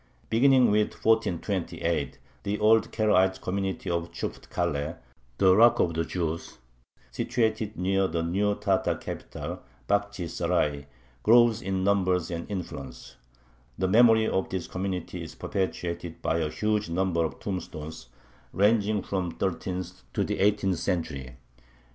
[0.31, 4.97] Beginning with 1428, the old Karaite community of Chufut Kale
[5.37, 6.57] ("the Rock of the Jews"),
[7.11, 10.87] situated near the new Tatar capital, Bakhchi Sarai,
[11.21, 13.17] grows in numbers and influence.
[13.77, 18.07] The memory of this community is perpetuated by a huge number of tombstones,
[18.53, 21.35] ranging from the thirteenth to the eighteenth century.